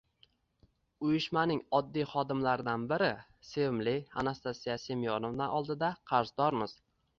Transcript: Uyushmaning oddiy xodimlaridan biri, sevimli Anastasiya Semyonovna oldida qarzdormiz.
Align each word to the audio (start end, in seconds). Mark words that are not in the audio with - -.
Uyushmaning 1.07 1.59
oddiy 1.79 2.05
xodimlaridan 2.13 2.87
biri, 2.93 3.11
sevimli 3.51 3.95
Anastasiya 4.23 4.81
Semyonovna 4.87 5.53
oldida 5.61 5.95
qarzdormiz. 6.15 6.77